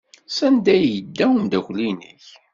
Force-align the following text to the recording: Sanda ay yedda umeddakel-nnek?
Sanda 0.37 0.69
ay 0.75 0.83
yedda 0.93 1.25
umeddakel-nnek? 1.31 2.25